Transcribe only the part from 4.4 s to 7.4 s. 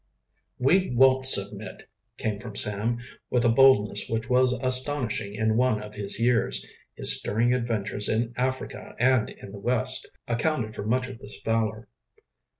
astonishing in one of his years. His